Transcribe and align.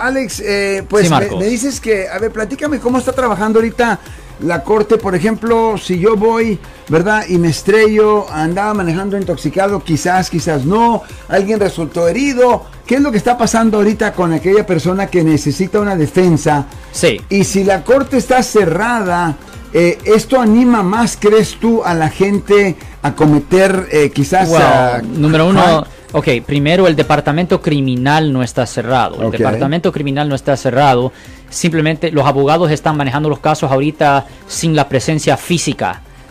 Alex, 0.00 0.38
eh, 0.46 0.84
pues 0.88 1.08
Sí, 1.08 1.14
me, 1.36 1.46
dices 1.46 1.80
que, 1.80 2.08
a 2.08 2.20
ver, 2.20 2.30
platícame 2.30 2.78
cómo 2.78 2.98
está 2.98 3.10
trabajando 3.10 3.58
ahorita 3.58 3.98
la 4.44 4.62
corte, 4.62 4.96
por 4.96 5.16
ejemplo, 5.16 5.76
si 5.76 5.98
yo 5.98 6.14
voy, 6.14 6.56
¿verdad? 6.88 7.24
Y 7.28 7.36
me 7.36 7.48
estrello, 7.48 8.30
andaba 8.30 8.74
manejando 8.74 9.18
intoxicado, 9.18 9.82
quizás, 9.82 10.30
quizás 10.30 10.64
no, 10.64 11.02
alguien 11.26 11.58
resultó 11.58 12.06
herido, 12.06 12.64
¿qué 12.86 12.94
es 12.94 13.00
lo 13.00 13.10
que 13.10 13.18
está 13.18 13.36
pasando 13.36 13.78
ahorita 13.78 14.12
con 14.12 14.32
aquella 14.32 14.64
persona 14.64 15.08
que 15.08 15.24
necesita 15.24 15.80
una 15.80 15.96
defensa? 15.96 16.66
Sí. 16.92 17.20
Y 17.28 17.42
si 17.42 17.64
la 17.64 17.82
corte 17.82 18.18
está 18.18 18.40
cerrada, 18.44 19.34
eh, 19.72 19.98
¿esto 20.04 20.40
anima 20.40 20.84
más, 20.84 21.18
crees 21.20 21.56
tú, 21.56 21.82
a 21.82 21.94
la 21.94 22.08
gente 22.08 22.76
a 23.02 23.16
cometer 23.16 23.88
eh, 23.90 24.10
quizás... 24.10 24.48
Well, 24.48 24.62
ah, 24.62 25.02
número 25.02 25.48
uno? 25.48 25.97
Ok, 26.12 26.28
primero 26.46 26.86
el 26.86 26.96
departamento 26.96 27.60
criminal 27.60 28.32
no 28.32 28.42
está 28.42 28.66
cerrado. 28.66 29.22
El 29.22 29.30
departamento 29.30 29.92
criminal 29.92 30.28
no 30.28 30.34
está 30.34 30.56
cerrado. 30.56 31.12
Simplemente 31.50 32.10
los 32.10 32.26
abogados 32.26 32.70
están 32.70 32.96
manejando 32.96 33.28
los 33.28 33.40
casos 33.40 33.70
ahorita 33.70 34.26
sin 34.46 34.76
la 34.76 34.88
presencia 34.88 35.36
física. 35.36 36.02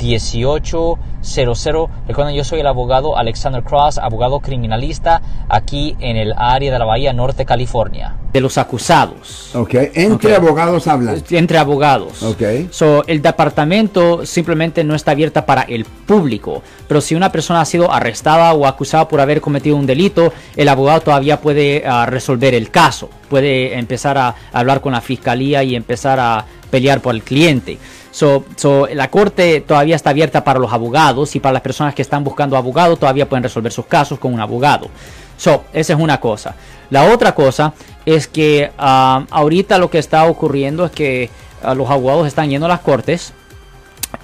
1-800-530-1800. 0.00 1.88
Recuerden, 2.08 2.34
yo 2.34 2.44
soy 2.44 2.60
el 2.60 2.66
abogado 2.66 3.16
Alexander 3.16 3.62
Cross, 3.62 3.98
abogado 3.98 4.40
criminalista 4.40 5.22
aquí 5.48 5.96
en 6.00 6.16
el 6.16 6.32
área 6.36 6.72
de 6.72 6.78
la 6.78 6.84
Bahía 6.84 7.12
Norte, 7.12 7.44
California. 7.44 8.14
De 8.32 8.40
los 8.40 8.58
acusados. 8.58 9.50
Ok, 9.56 9.74
entre 9.94 10.36
Ok. 10.36 10.38
abogados 10.38 10.86
hablan. 10.86 11.22
Entre 11.30 11.58
abogados. 11.58 12.22
Ok. 12.22 12.42
So, 12.70 13.02
el 13.08 13.22
departamento 13.22 14.24
simplemente 14.24 14.84
no 14.84 14.94
está 14.94 15.10
abierta 15.10 15.44
para 15.46 15.62
el 15.62 15.84
público. 15.84 16.62
Pero 16.86 17.00
si 17.00 17.16
una 17.16 17.32
persona 17.32 17.60
ha 17.60 17.64
sido 17.64 17.92
arrestada 17.92 18.52
o 18.54 18.66
acusada 18.66 19.08
por 19.08 19.20
haber 19.20 19.40
cometido 19.40 19.76
un 19.76 19.86
delito, 19.86 20.32
el 20.56 20.68
abogado 20.68 21.00
todavía 21.00 21.40
puede 21.40 21.82
ah, 21.84 22.06
resolver 22.06 22.54
el 22.54 22.70
caso. 22.70 23.10
Puede 23.28 23.76
empezar 23.78 24.16
a 24.16 24.34
hablar 24.52 24.80
con 24.80 24.92
la 24.92 25.00
fiscalía 25.00 25.64
y 25.64 25.74
empezar 25.74 26.20
a 26.20 26.44
pelear 26.70 27.00
por 27.00 27.14
el 27.14 27.22
cliente. 27.22 27.78
So, 28.12 28.44
la 28.92 29.08
corte 29.10 29.60
todavía 29.60 29.94
está 29.94 30.10
abierta 30.10 30.42
para 30.42 30.58
los 30.58 30.72
abogados 30.72 31.36
y 31.36 31.40
para 31.40 31.52
las 31.52 31.62
personas 31.62 31.94
que 31.94 32.02
están 32.02 32.24
buscando 32.24 32.56
abogado 32.56 32.96
todavía 32.96 33.28
pueden 33.28 33.44
resolver 33.44 33.72
sus 33.72 33.86
casos 33.86 34.18
con 34.18 34.34
un 34.34 34.40
abogado. 34.40 34.88
So, 35.36 35.64
esa 35.72 35.92
es 35.92 35.98
una 35.98 36.18
cosa. 36.20 36.54
La 36.90 37.04
otra 37.12 37.34
cosa 37.34 37.72
es 38.04 38.26
que 38.26 38.72
ah, 38.78 39.24
ahorita 39.30 39.78
lo 39.78 39.90
que 39.90 39.98
está 39.98 40.24
ocurriendo 40.24 40.84
es 40.84 40.90
que 40.90 41.30
ah, 41.62 41.74
los 41.74 41.88
abogados 41.88 42.26
están 42.26 42.50
yendo 42.50 42.66
a 42.66 42.68
las 42.68 42.80
cortes 42.80 43.32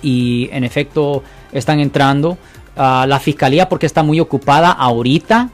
y 0.02 0.48
en 0.52 0.64
efecto 0.64 1.22
están 1.52 1.80
entrando. 1.80 2.38
a 2.78 3.06
la 3.06 3.18
fiscalía 3.18 3.70
porque 3.70 3.86
está 3.86 4.02
muy 4.02 4.20
ocupada 4.20 4.70
ahorita. 4.70 5.48